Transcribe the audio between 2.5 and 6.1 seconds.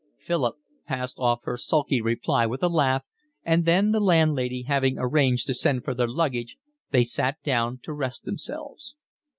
a laugh, and, the landlady having arranged to send for their